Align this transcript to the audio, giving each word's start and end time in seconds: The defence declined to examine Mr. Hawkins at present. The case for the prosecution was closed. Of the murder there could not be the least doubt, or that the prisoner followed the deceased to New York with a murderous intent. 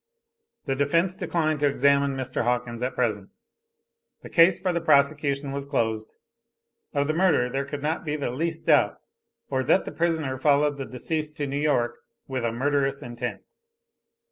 The 0.65 0.75
defence 0.75 1.13
declined 1.13 1.59
to 1.59 1.67
examine 1.67 2.17
Mr. 2.17 2.43
Hawkins 2.43 2.81
at 2.81 2.95
present. 2.95 3.29
The 4.23 4.31
case 4.31 4.59
for 4.59 4.73
the 4.73 4.81
prosecution 4.81 5.51
was 5.51 5.67
closed. 5.67 6.15
Of 6.91 7.05
the 7.05 7.13
murder 7.13 7.51
there 7.51 7.65
could 7.65 7.83
not 7.83 8.03
be 8.03 8.15
the 8.15 8.31
least 8.31 8.65
doubt, 8.65 8.99
or 9.51 9.61
that 9.63 9.85
the 9.85 9.91
prisoner 9.91 10.39
followed 10.39 10.77
the 10.77 10.85
deceased 10.85 11.37
to 11.37 11.45
New 11.45 11.61
York 11.61 11.99
with 12.27 12.43
a 12.43 12.51
murderous 12.51 13.03
intent. 13.03 13.43